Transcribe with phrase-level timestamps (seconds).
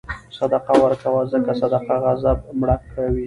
[0.37, 3.19] صدقه ورکوه، ځکه صدقه غضب مړه کوي.